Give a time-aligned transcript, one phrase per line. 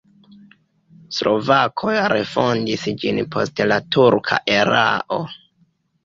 [1.17, 5.21] Slovakoj refondis ĝin post la turka erao.